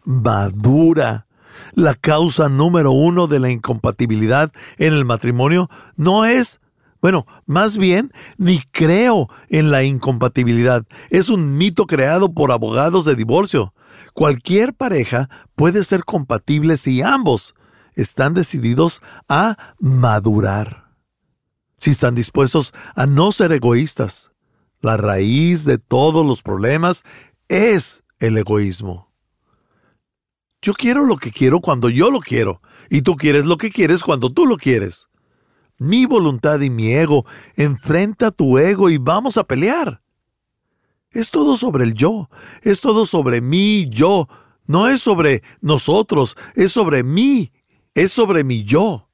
Madura. 0.04 1.26
La 1.72 1.94
causa 1.94 2.48
número 2.48 2.92
uno 2.92 3.26
de 3.26 3.40
la 3.40 3.50
incompatibilidad 3.50 4.52
en 4.78 4.92
el 4.92 5.04
matrimonio 5.04 5.68
no 5.96 6.24
es 6.24 6.60
bueno, 7.04 7.26
más 7.44 7.76
bien, 7.76 8.12
ni 8.38 8.62
creo 8.72 9.28
en 9.50 9.70
la 9.70 9.84
incompatibilidad. 9.84 10.86
Es 11.10 11.28
un 11.28 11.58
mito 11.58 11.86
creado 11.86 12.32
por 12.32 12.50
abogados 12.50 13.04
de 13.04 13.14
divorcio. 13.14 13.74
Cualquier 14.14 14.72
pareja 14.72 15.28
puede 15.54 15.84
ser 15.84 16.06
compatible 16.06 16.78
si 16.78 17.02
ambos 17.02 17.54
están 17.94 18.32
decididos 18.32 19.02
a 19.28 19.58
madurar. 19.78 20.92
Si 21.76 21.90
están 21.90 22.14
dispuestos 22.14 22.72
a 22.96 23.04
no 23.04 23.32
ser 23.32 23.52
egoístas. 23.52 24.32
La 24.80 24.96
raíz 24.96 25.66
de 25.66 25.76
todos 25.76 26.24
los 26.24 26.42
problemas 26.42 27.04
es 27.48 28.02
el 28.18 28.38
egoísmo. 28.38 29.13
Yo 30.64 30.72
quiero 30.72 31.04
lo 31.04 31.16
que 31.18 31.30
quiero 31.30 31.60
cuando 31.60 31.90
yo 31.90 32.10
lo 32.10 32.20
quiero, 32.20 32.62
y 32.88 33.02
tú 33.02 33.16
quieres 33.16 33.44
lo 33.44 33.58
que 33.58 33.70
quieres 33.70 34.02
cuando 34.02 34.32
tú 34.32 34.46
lo 34.46 34.56
quieres 34.56 35.08
mi 35.78 36.06
voluntad 36.06 36.60
y 36.60 36.70
mi 36.70 36.92
ego. 36.92 37.24
Enfrenta 37.56 38.30
tu 38.30 38.58
ego 38.58 38.90
y 38.90 38.98
vamos 38.98 39.36
a 39.36 39.44
pelear. 39.44 40.02
Es 41.10 41.30
todo 41.30 41.56
sobre 41.56 41.84
el 41.84 41.94
yo, 41.94 42.28
es 42.62 42.80
todo 42.80 43.06
sobre 43.06 43.40
mí, 43.40 43.86
yo. 43.88 44.28
No 44.66 44.88
es 44.88 45.02
sobre 45.02 45.42
nosotros, 45.60 46.36
es 46.54 46.72
sobre 46.72 47.04
mí, 47.04 47.52
es 47.94 48.10
sobre 48.10 48.44
mi 48.44 48.64
yo. 48.64 49.08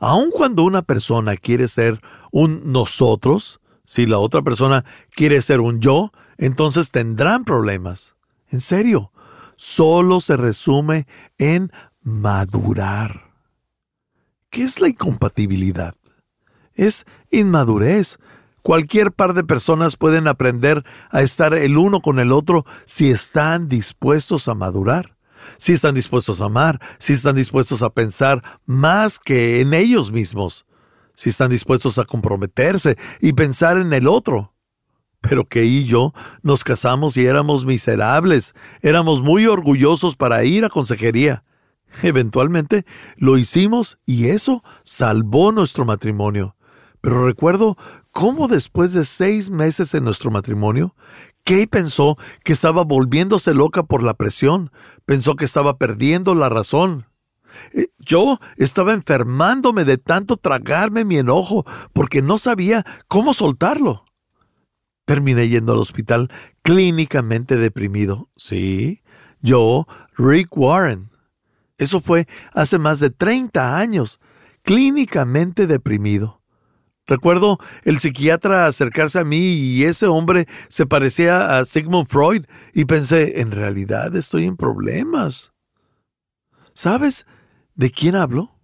Aun 0.00 0.30
cuando 0.30 0.64
una 0.64 0.82
persona 0.82 1.36
quiere 1.36 1.68
ser 1.68 2.00
un 2.32 2.72
nosotros, 2.72 3.60
si 3.84 4.06
la 4.06 4.18
otra 4.18 4.42
persona 4.42 4.84
quiere 5.10 5.40
ser 5.42 5.60
un 5.60 5.80
yo, 5.80 6.10
entonces 6.38 6.90
tendrán 6.90 7.44
problemas. 7.44 8.16
En 8.48 8.60
serio, 8.60 9.12
solo 9.60 10.22
se 10.22 10.38
resume 10.38 11.06
en 11.36 11.70
madurar. 12.00 13.34
¿Qué 14.48 14.62
es 14.62 14.80
la 14.80 14.88
incompatibilidad? 14.88 15.94
Es 16.72 17.04
inmadurez. 17.30 18.18
Cualquier 18.62 19.12
par 19.12 19.34
de 19.34 19.44
personas 19.44 19.98
pueden 19.98 20.28
aprender 20.28 20.82
a 21.10 21.20
estar 21.20 21.52
el 21.52 21.76
uno 21.76 22.00
con 22.00 22.20
el 22.20 22.32
otro 22.32 22.64
si 22.86 23.10
están 23.10 23.68
dispuestos 23.68 24.48
a 24.48 24.54
madurar, 24.54 25.18
si 25.58 25.74
están 25.74 25.94
dispuestos 25.94 26.40
a 26.40 26.46
amar, 26.46 26.80
si 26.98 27.12
están 27.12 27.36
dispuestos 27.36 27.82
a 27.82 27.90
pensar 27.90 28.42
más 28.64 29.18
que 29.18 29.60
en 29.60 29.74
ellos 29.74 30.10
mismos, 30.10 30.64
si 31.14 31.28
están 31.28 31.50
dispuestos 31.50 31.98
a 31.98 32.06
comprometerse 32.06 32.96
y 33.20 33.34
pensar 33.34 33.76
en 33.76 33.92
el 33.92 34.08
otro. 34.08 34.54
Pero 35.20 35.44
que 35.44 35.64
y 35.64 35.84
yo 35.84 36.12
nos 36.42 36.64
casamos 36.64 37.16
y 37.16 37.26
éramos 37.26 37.64
miserables, 37.64 38.54
éramos 38.80 39.22
muy 39.22 39.46
orgullosos 39.46 40.16
para 40.16 40.44
ir 40.44 40.64
a 40.64 40.70
consejería. 40.70 41.44
Eventualmente 42.02 42.86
lo 43.16 43.36
hicimos 43.36 43.98
y 44.06 44.28
eso 44.28 44.62
salvó 44.84 45.52
nuestro 45.52 45.84
matrimonio. 45.84 46.56
Pero 47.00 47.26
recuerdo 47.26 47.76
cómo 48.10 48.46
después 48.48 48.92
de 48.92 49.04
seis 49.04 49.50
meses 49.50 49.94
en 49.94 50.04
nuestro 50.04 50.30
matrimonio, 50.30 50.94
Kay 51.44 51.66
pensó 51.66 52.16
que 52.44 52.52
estaba 52.52 52.84
volviéndose 52.84 53.54
loca 53.54 53.82
por 53.82 54.02
la 54.02 54.14
presión, 54.14 54.70
pensó 55.06 55.34
que 55.36 55.46
estaba 55.46 55.78
perdiendo 55.78 56.34
la 56.34 56.48
razón. 56.48 57.06
Eh, 57.72 57.88
yo 57.98 58.38
estaba 58.56 58.92
enfermándome 58.92 59.84
de 59.84 59.98
tanto 59.98 60.36
tragarme 60.36 61.04
mi 61.04 61.16
enojo 61.16 61.64
porque 61.92 62.22
no 62.22 62.38
sabía 62.38 62.84
cómo 63.08 63.34
soltarlo. 63.34 64.04
Terminé 65.10 65.48
yendo 65.48 65.72
al 65.72 65.80
hospital 65.80 66.30
clínicamente 66.62 67.56
deprimido. 67.56 68.30
Sí, 68.36 69.02
yo, 69.40 69.88
Rick 70.16 70.56
Warren. 70.56 71.10
Eso 71.78 72.00
fue 72.00 72.28
hace 72.52 72.78
más 72.78 73.00
de 73.00 73.10
30 73.10 73.76
años, 73.76 74.20
clínicamente 74.62 75.66
deprimido. 75.66 76.42
Recuerdo 77.08 77.58
el 77.82 77.98
psiquiatra 77.98 78.66
acercarse 78.66 79.18
a 79.18 79.24
mí 79.24 79.36
y 79.36 79.82
ese 79.82 80.06
hombre 80.06 80.46
se 80.68 80.86
parecía 80.86 81.58
a 81.58 81.64
Sigmund 81.64 82.06
Freud 82.06 82.44
y 82.72 82.84
pensé, 82.84 83.40
en 83.40 83.50
realidad 83.50 84.14
estoy 84.14 84.44
en 84.44 84.56
problemas. 84.56 85.52
¿Sabes 86.72 87.26
de 87.74 87.90
quién 87.90 88.14
hablo? 88.14 88.59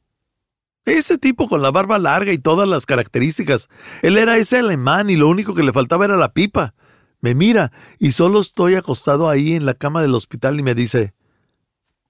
Ese 0.86 1.18
tipo 1.18 1.48
con 1.48 1.62
la 1.62 1.72
barba 1.72 1.98
larga 1.98 2.32
y 2.32 2.38
todas 2.38 2.68
las 2.68 2.86
características. 2.86 3.68
Él 4.02 4.16
era 4.16 4.36
ese 4.36 4.58
alemán 4.58 5.10
y 5.10 5.16
lo 5.16 5.28
único 5.28 5.52
que 5.52 5.64
le 5.64 5.72
faltaba 5.72 6.04
era 6.04 6.16
la 6.16 6.32
pipa. 6.32 6.74
Me 7.20 7.34
mira 7.34 7.72
y 7.98 8.12
solo 8.12 8.38
estoy 8.38 8.76
acostado 8.76 9.28
ahí 9.28 9.54
en 9.54 9.66
la 9.66 9.74
cama 9.74 10.00
del 10.00 10.14
hospital 10.14 10.60
y 10.60 10.62
me 10.62 10.76
dice, 10.76 11.12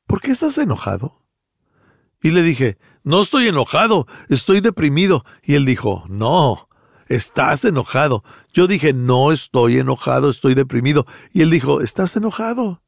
¿por 0.06 0.20
qué 0.20 0.32
estás 0.32 0.58
enojado? 0.58 1.22
Y 2.22 2.32
le 2.32 2.42
dije, 2.42 2.76
no 3.02 3.22
estoy 3.22 3.48
enojado, 3.48 4.06
estoy 4.28 4.60
deprimido. 4.60 5.24
Y 5.42 5.54
él 5.54 5.64
dijo, 5.64 6.04
no, 6.08 6.68
estás 7.08 7.64
enojado. 7.64 8.24
Yo 8.52 8.66
dije, 8.66 8.92
no 8.92 9.32
estoy 9.32 9.78
enojado, 9.78 10.28
estoy 10.28 10.54
deprimido. 10.54 11.06
Y 11.32 11.40
él 11.40 11.50
dijo, 11.50 11.80
estás 11.80 12.14
enojado. 12.16 12.82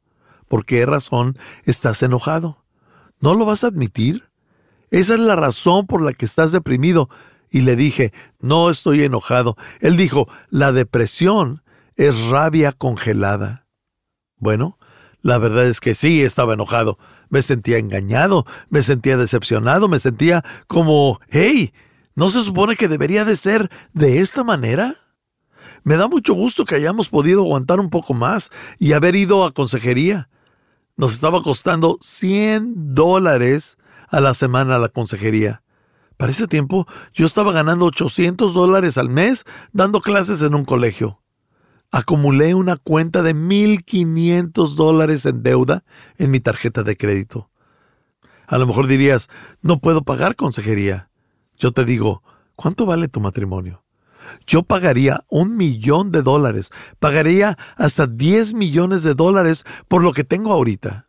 ¿Por 0.47 0.65
qué 0.65 0.85
razón 0.85 1.35
estás 1.63 2.03
enojado? 2.03 2.63
¿No 3.21 3.33
lo 3.33 3.45
vas 3.45 3.63
a 3.63 3.67
admitir? 3.67 4.28
Esa 4.91 5.13
es 5.13 5.19
la 5.19 5.35
razón 5.35 5.87
por 5.87 6.01
la 6.01 6.13
que 6.13 6.25
estás 6.25 6.51
deprimido. 6.51 7.09
Y 7.51 7.61
le 7.61 7.75
dije, 7.75 8.13
no 8.39 8.69
estoy 8.69 9.03
enojado. 9.03 9.55
Él 9.79 9.97
dijo, 9.97 10.27
la 10.49 10.71
depresión 10.71 11.63
es 11.95 12.27
rabia 12.27 12.71
congelada. 12.71 13.67
Bueno, 14.37 14.77
la 15.21 15.37
verdad 15.37 15.65
es 15.65 15.79
que 15.79 15.95
sí 15.95 16.21
estaba 16.21 16.53
enojado. 16.53 16.97
Me 17.29 17.41
sentía 17.41 17.77
engañado, 17.77 18.45
me 18.69 18.81
sentía 18.81 19.17
decepcionado, 19.17 19.87
me 19.87 19.99
sentía 19.99 20.43
como, 20.67 21.19
hey, 21.29 21.73
¿no 22.15 22.29
se 22.29 22.41
supone 22.41 22.75
que 22.75 22.87
debería 22.87 23.25
de 23.25 23.35
ser 23.35 23.69
de 23.93 24.19
esta 24.19 24.43
manera? 24.43 24.95
Me 25.83 25.97
da 25.97 26.07
mucho 26.07 26.33
gusto 26.33 26.65
que 26.65 26.75
hayamos 26.75 27.09
podido 27.09 27.41
aguantar 27.41 27.79
un 27.79 27.89
poco 27.89 28.13
más 28.13 28.51
y 28.79 28.93
haber 28.93 29.15
ido 29.15 29.43
a 29.43 29.53
consejería. 29.53 30.29
Nos 30.97 31.13
estaba 31.13 31.41
costando 31.41 31.97
100 32.01 32.93
dólares 32.93 33.77
a 34.09 34.19
la 34.19 34.33
semana 34.33 34.79
la 34.79 34.89
consejería. 34.89 35.63
Para 36.17 36.31
ese 36.31 36.47
tiempo 36.47 36.87
yo 37.13 37.25
estaba 37.25 37.51
ganando 37.51 37.85
800 37.85 38.53
dólares 38.53 38.97
al 38.97 39.09
mes 39.09 39.45
dando 39.73 40.01
clases 40.01 40.41
en 40.41 40.55
un 40.55 40.65
colegio 40.65 41.19
acumulé 41.91 42.53
una 42.53 42.77
cuenta 42.77 43.23
de 43.23 43.35
1.500 43.35 44.75
dólares 44.75 45.25
en 45.25 45.43
deuda 45.43 45.83
en 46.17 46.31
mi 46.31 46.39
tarjeta 46.39 46.83
de 46.83 46.97
crédito. 46.97 47.49
A 48.47 48.57
lo 48.57 48.67
mejor 48.67 48.87
dirías, 48.87 49.29
no 49.61 49.79
puedo 49.79 50.03
pagar 50.03 50.35
consejería. 50.35 51.09
Yo 51.57 51.71
te 51.71 51.85
digo, 51.85 52.23
¿cuánto 52.55 52.85
vale 52.85 53.07
tu 53.07 53.19
matrimonio? 53.19 53.83
Yo 54.45 54.63
pagaría 54.63 55.23
un 55.29 55.55
millón 55.55 56.11
de 56.11 56.21
dólares, 56.21 56.71
pagaría 56.99 57.57
hasta 57.77 58.05
10 58.05 58.53
millones 58.53 59.03
de 59.03 59.13
dólares 59.13 59.65
por 59.87 60.03
lo 60.03 60.13
que 60.13 60.23
tengo 60.23 60.51
ahorita. 60.51 61.08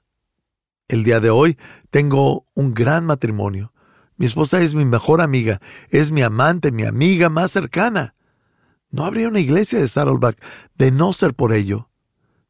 El 0.91 1.05
día 1.05 1.21
de 1.21 1.31
hoy 1.31 1.57
tengo 1.91 2.49
un 2.53 2.75
gran 2.75 3.07
matrimonio. 3.07 3.73
Mi 4.17 4.27
esposa 4.27 4.61
es 4.61 4.75
mi 4.75 4.85
mejor 4.85 5.21
amiga, 5.21 5.61
es 5.89 6.11
mi 6.11 6.21
amante, 6.21 6.73
mi 6.73 6.83
amiga 6.83 7.29
más 7.29 7.53
cercana. 7.53 8.17
No 8.91 9.05
habría 9.05 9.29
una 9.29 9.39
iglesia 9.39 9.79
de 9.79 9.87
Saddleback 9.87 10.45
de 10.75 10.91
no 10.91 11.13
ser 11.13 11.35
por 11.35 11.53
ello. 11.53 11.91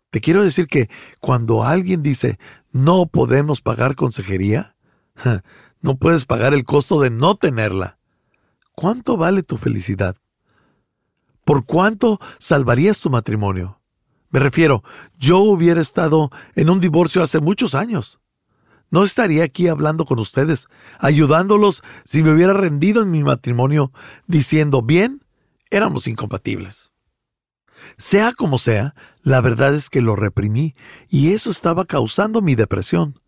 Te 0.08 0.22
quiero 0.22 0.42
decir 0.42 0.68
que 0.68 0.88
cuando 1.20 1.64
alguien 1.64 2.02
dice 2.02 2.38
no 2.72 3.04
podemos 3.04 3.60
pagar 3.60 3.94
consejería, 3.94 4.74
no 5.82 5.98
puedes 5.98 6.24
pagar 6.24 6.54
el 6.54 6.64
costo 6.64 6.98
de 6.98 7.10
no 7.10 7.34
tenerla. 7.34 7.98
¿Cuánto 8.72 9.18
vale 9.18 9.42
tu 9.42 9.58
felicidad? 9.58 10.16
¿Por 11.44 11.66
cuánto 11.66 12.18
salvarías 12.38 13.00
tu 13.00 13.10
matrimonio? 13.10 13.82
Me 14.30 14.40
refiero, 14.40 14.82
yo 15.18 15.40
hubiera 15.40 15.82
estado 15.82 16.30
en 16.54 16.70
un 16.70 16.80
divorcio 16.80 17.22
hace 17.22 17.40
muchos 17.40 17.74
años. 17.74 18.19
No 18.90 19.04
estaría 19.04 19.44
aquí 19.44 19.68
hablando 19.68 20.04
con 20.04 20.18
ustedes, 20.18 20.66
ayudándolos 20.98 21.82
si 22.04 22.22
me 22.22 22.32
hubiera 22.34 22.52
rendido 22.52 23.02
en 23.02 23.10
mi 23.10 23.22
matrimonio, 23.22 23.92
diciendo, 24.26 24.82
bien, 24.82 25.24
éramos 25.70 26.08
incompatibles. 26.08 26.90
Sea 27.96 28.32
como 28.32 28.58
sea, 28.58 28.94
la 29.22 29.40
verdad 29.40 29.74
es 29.74 29.90
que 29.90 30.00
lo 30.00 30.16
reprimí 30.16 30.74
y 31.08 31.32
eso 31.32 31.50
estaba 31.50 31.84
causando 31.84 32.42
mi 32.42 32.54
depresión. 32.54 33.20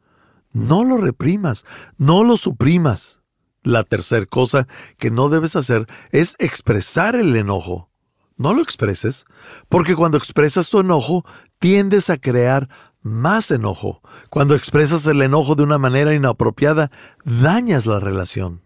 No 0.52 0.84
lo 0.84 0.98
reprimas, 0.98 1.64
no 1.96 2.24
lo 2.24 2.36
suprimas. 2.36 3.20
La 3.62 3.84
tercera 3.84 4.26
cosa 4.26 4.66
que 4.98 5.10
no 5.10 5.28
debes 5.28 5.56
hacer 5.56 5.86
es 6.10 6.34
expresar 6.38 7.14
el 7.14 7.36
enojo. 7.36 7.90
No 8.36 8.54
lo 8.54 8.62
expreses, 8.62 9.24
porque 9.68 9.94
cuando 9.94 10.18
expresas 10.18 10.68
tu 10.68 10.80
enojo, 10.80 11.24
tiendes 11.58 12.10
a 12.10 12.18
crear 12.18 12.68
más 13.02 13.50
enojo. 13.50 14.00
Cuando 14.30 14.54
expresas 14.54 15.06
el 15.06 15.22
enojo 15.22 15.54
de 15.54 15.62
una 15.62 15.78
manera 15.78 16.14
inapropiada, 16.14 16.90
dañas 17.24 17.86
la 17.86 18.00
relación. 18.00 18.62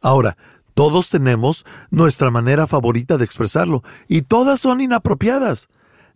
Ahora, 0.00 0.36
todos 0.74 1.08
tenemos 1.08 1.64
nuestra 1.90 2.30
manera 2.30 2.66
favorita 2.66 3.16
de 3.16 3.24
expresarlo, 3.24 3.82
y 4.08 4.22
todas 4.22 4.60
son 4.60 4.80
inapropiadas. 4.80 5.68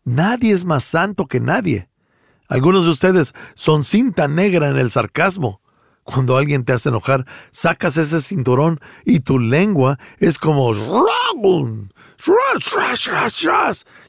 Nadie 0.04 0.52
es 0.52 0.64
más 0.64 0.84
santo 0.84 1.26
que 1.26 1.40
nadie. 1.40 1.88
Algunos 2.48 2.84
de 2.84 2.90
ustedes 2.90 3.34
son 3.54 3.84
cinta 3.84 4.26
negra 4.26 4.68
en 4.68 4.76
el 4.76 4.90
sarcasmo. 4.90 5.60
Cuando 6.02 6.36
alguien 6.38 6.64
te 6.64 6.72
hace 6.72 6.88
enojar, 6.88 7.26
sacas 7.50 7.98
ese 7.98 8.20
cinturón 8.20 8.80
y 9.04 9.20
tu 9.20 9.38
lengua 9.38 9.98
es 10.18 10.38
como... 10.38 10.72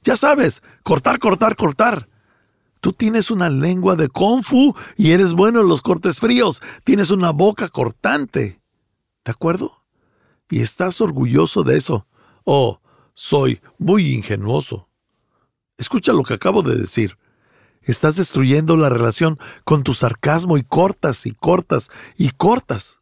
Ya 0.03 0.15
sabes, 0.15 0.63
cortar, 0.83 1.19
cortar, 1.19 1.55
cortar. 1.55 2.08
Tú 2.81 2.93
tienes 2.93 3.29
una 3.29 3.49
lengua 3.49 3.95
de 3.95 4.07
kung 4.07 4.43
fu 4.43 4.73
y 4.95 5.11
eres 5.11 5.33
bueno 5.33 5.61
en 5.61 5.67
los 5.67 5.81
cortes 5.81 6.19
fríos. 6.19 6.61
Tienes 6.83 7.11
una 7.11 7.31
boca 7.31 7.67
cortante. 7.67 8.61
¿De 9.25 9.31
acuerdo? 9.31 9.83
Y 10.49 10.61
estás 10.61 11.01
orgulloso 11.01 11.63
de 11.63 11.77
eso. 11.77 12.07
Oh, 12.45 12.79
soy 13.13 13.61
muy 13.77 14.13
ingenuoso. 14.13 14.87
Escucha 15.77 16.13
lo 16.13 16.23
que 16.23 16.33
acabo 16.33 16.61
de 16.63 16.75
decir. 16.75 17.17
Estás 17.81 18.15
destruyendo 18.15 18.77
la 18.77 18.89
relación 18.89 19.37
con 19.63 19.83
tu 19.83 19.93
sarcasmo 19.93 20.57
y 20.57 20.63
cortas 20.63 21.25
y 21.25 21.31
cortas 21.31 21.89
y 22.17 22.29
cortas. 22.31 22.99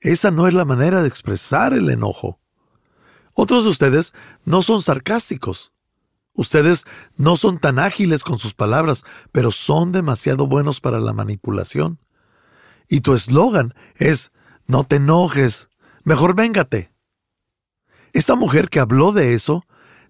Esa 0.00 0.30
no 0.30 0.48
es 0.48 0.54
la 0.54 0.64
manera 0.64 1.02
de 1.02 1.08
expresar 1.08 1.74
el 1.74 1.88
enojo. 1.90 2.38
Otros 3.34 3.64
de 3.64 3.70
ustedes 3.70 4.12
no 4.44 4.62
son 4.62 4.82
sarcásticos. 4.82 5.72
Ustedes 6.34 6.84
no 7.16 7.36
son 7.36 7.58
tan 7.58 7.78
ágiles 7.78 8.24
con 8.24 8.38
sus 8.38 8.54
palabras, 8.54 9.04
pero 9.32 9.52
son 9.52 9.92
demasiado 9.92 10.46
buenos 10.46 10.80
para 10.80 11.00
la 11.00 11.12
manipulación. 11.12 11.98
Y 12.88 13.00
tu 13.00 13.14
eslogan 13.14 13.74
es, 13.96 14.32
no 14.66 14.84
te 14.84 14.96
enojes, 14.96 15.68
mejor 16.04 16.34
véngate. 16.34 16.92
Esa 18.12 18.34
mujer 18.34 18.68
que 18.68 18.80
habló 18.80 19.12
de 19.12 19.34
eso 19.34 19.64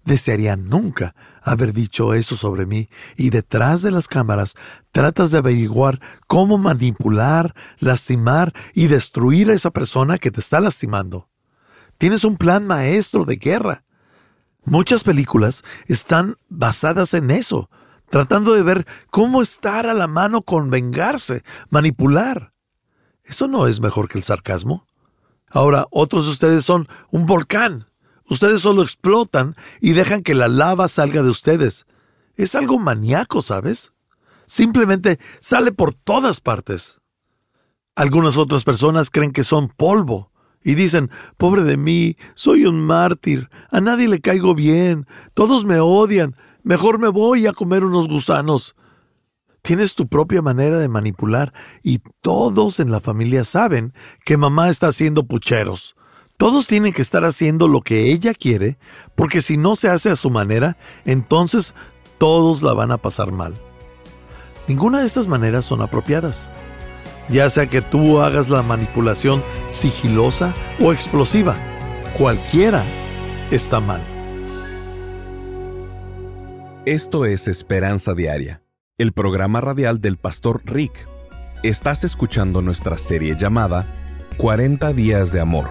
desearía 0.05 0.55
nunca 0.55 1.15
haber 1.41 1.73
dicho 1.73 2.13
eso 2.13 2.35
sobre 2.35 2.65
mí 2.65 2.89
y 3.15 3.29
detrás 3.29 3.81
de 3.81 3.91
las 3.91 4.07
cámaras 4.07 4.55
tratas 4.91 5.31
de 5.31 5.37
averiguar 5.37 5.99
cómo 6.27 6.57
manipular, 6.57 7.53
lastimar 7.79 8.53
y 8.73 8.87
destruir 8.87 9.49
a 9.49 9.53
esa 9.53 9.71
persona 9.71 10.17
que 10.17 10.31
te 10.31 10.41
está 10.41 10.59
lastimando. 10.59 11.29
Tienes 11.97 12.23
un 12.23 12.37
plan 12.37 12.67
maestro 12.67 13.23
de 13.23 13.37
guerra. 13.37 13.82
Muchas 14.65 15.03
películas 15.03 15.63
están 15.87 16.37
basadas 16.47 17.13
en 17.13 17.31
eso, 17.31 17.69
tratando 18.09 18.53
de 18.53 18.63
ver 18.63 18.87
cómo 19.09 19.41
estar 19.41 19.87
a 19.87 19.93
la 19.93 20.07
mano 20.07 20.41
con 20.41 20.69
vengarse, 20.69 21.43
manipular. 21.69 22.53
¿Eso 23.23 23.47
no 23.47 23.67
es 23.67 23.81
mejor 23.81 24.07
que 24.07 24.17
el 24.17 24.23
sarcasmo? 24.23 24.85
Ahora, 25.49 25.87
otros 25.91 26.25
de 26.25 26.31
ustedes 26.31 26.65
son 26.65 26.87
un 27.11 27.25
volcán. 27.25 27.87
Ustedes 28.29 28.61
solo 28.61 28.83
explotan 28.83 29.55
y 29.81 29.93
dejan 29.93 30.23
que 30.23 30.33
la 30.33 30.47
lava 30.47 30.87
salga 30.87 31.21
de 31.21 31.29
ustedes. 31.29 31.85
Es 32.35 32.55
algo 32.55 32.79
maníaco, 32.79 33.41
¿sabes? 33.41 33.93
Simplemente 34.45 35.19
sale 35.39 35.71
por 35.71 35.93
todas 35.93 36.39
partes. 36.39 37.01
Algunas 37.95 38.37
otras 38.37 38.63
personas 38.63 39.09
creen 39.09 39.31
que 39.31 39.43
son 39.43 39.67
polvo 39.67 40.31
y 40.63 40.75
dicen, 40.75 41.09
pobre 41.37 41.63
de 41.63 41.77
mí, 41.77 42.17
soy 42.35 42.65
un 42.65 42.81
mártir, 42.81 43.49
a 43.69 43.81
nadie 43.81 44.07
le 44.07 44.21
caigo 44.21 44.55
bien, 44.55 45.05
todos 45.33 45.65
me 45.65 45.79
odian, 45.79 46.35
mejor 46.63 46.99
me 46.99 47.09
voy 47.09 47.47
a 47.47 47.53
comer 47.53 47.83
unos 47.83 48.07
gusanos. 48.07 48.75
Tienes 49.61 49.95
tu 49.95 50.07
propia 50.07 50.41
manera 50.41 50.79
de 50.79 50.89
manipular 50.89 51.53
y 51.83 51.99
todos 52.21 52.79
en 52.79 52.91
la 52.91 52.99
familia 52.99 53.43
saben 53.43 53.93
que 54.25 54.35
mamá 54.35 54.69
está 54.69 54.87
haciendo 54.87 55.23
pucheros. 55.25 55.95
Todos 56.37 56.67
tienen 56.67 56.91
que 56.91 57.01
estar 57.01 57.23
haciendo 57.23 57.67
lo 57.67 57.81
que 57.81 58.11
ella 58.11 58.33
quiere, 58.33 58.77
porque 59.15 59.41
si 59.41 59.55
no 59.55 59.75
se 59.75 59.87
hace 59.87 60.09
a 60.09 60.17
su 60.17 60.29
manera, 60.29 60.77
entonces 61.05 61.73
todos 62.17 62.61
la 62.63 62.73
van 62.73 62.91
a 62.91 62.97
pasar 62.97 63.31
mal. 63.31 63.53
Ninguna 64.67 64.99
de 64.99 65.05
estas 65.05 65.27
maneras 65.27 65.65
son 65.65 65.81
apropiadas 65.81 66.49
ya 67.29 67.49
sea 67.49 67.67
que 67.67 67.81
tú 67.81 68.19
hagas 68.21 68.49
la 68.49 68.61
manipulación 68.61 69.43
sigilosa 69.69 70.53
o 70.79 70.93
explosiva. 70.93 71.55
Cualquiera 72.17 72.83
está 73.51 73.79
mal. 73.79 74.01
Esto 76.85 77.25
es 77.25 77.47
Esperanza 77.47 78.13
Diaria, 78.13 78.61
el 78.97 79.13
programa 79.13 79.61
radial 79.61 80.01
del 80.01 80.17
pastor 80.17 80.61
Rick. 80.65 81.07
Estás 81.63 82.03
escuchando 82.03 82.61
nuestra 82.61 82.97
serie 82.97 83.35
llamada 83.37 83.87
40 84.37 84.91
días 84.91 85.31
de 85.31 85.39
amor. 85.39 85.69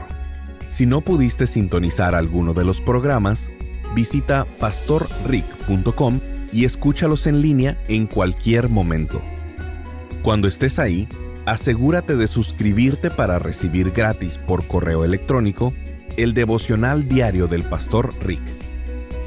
Si 0.69 0.87
no 0.87 1.03
pudiste 1.03 1.47
sintonizar 1.47 2.15
alguno 2.15 2.55
de 2.55 2.65
los 2.65 2.81
programas, 2.81 3.51
visita 3.95 4.47
pastorrick.com 4.59 6.21
y 6.51 6.65
escúchalos 6.65 7.27
en 7.27 7.43
línea 7.43 7.79
en 7.89 8.07
cualquier 8.07 8.71
momento. 8.71 9.21
Cuando 10.23 10.49
estés 10.49 10.79
ahí, 10.79 11.09
asegúrate 11.47 12.17
de 12.17 12.27
suscribirte 12.27 13.11
para 13.11 13.39
recibir 13.39 13.91
gratis 13.91 14.39
por 14.39 14.67
correo 14.67 15.05
electrónico 15.05 15.75
el 16.17 16.35
devocional 16.35 17.09
diario 17.09 17.47
del 17.47 17.63
pastor 17.65 18.15
Rick. 18.23 18.43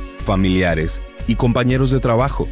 familiares 0.21 1.01
y 1.27 1.35
compañeros 1.35 1.91
de 1.91 1.99
trabajo. 1.99 2.47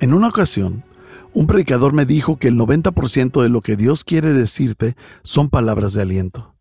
En 0.00 0.12
una 0.12 0.28
ocasión, 0.28 0.84
un 1.32 1.46
predicador 1.46 1.94
me 1.94 2.04
dijo 2.04 2.38
que 2.38 2.48
el 2.48 2.58
90% 2.58 3.40
de 3.42 3.48
lo 3.48 3.62
que 3.62 3.76
Dios 3.76 4.04
quiere 4.04 4.34
decirte 4.34 4.96
son 5.22 5.48
palabras 5.48 5.94
de 5.94 6.02
aliento. 6.02 6.54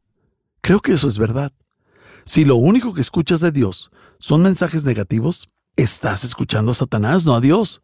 Creo 0.62 0.80
que 0.80 0.93
eso 0.93 1.10
es 1.10 1.17
verdad. 1.17 1.52
Si 2.24 2.45
lo 2.45 2.56
único 2.56 2.93
que 2.93 3.02
escuchas 3.02 3.41
de 3.41 3.52
Dios 3.52 3.91
son 4.17 4.43
mensajes 4.43 4.86
negativos, 4.86 5.50
estás 5.76 6.24
escuchando 6.24 6.71
a 6.71 6.76
Satanás, 6.76 7.26
no 7.26 7.36
a 7.36 7.41
Dios. 7.41 7.82